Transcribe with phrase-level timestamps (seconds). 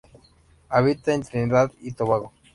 [0.69, 2.33] Habita en Trinidad y Tobago.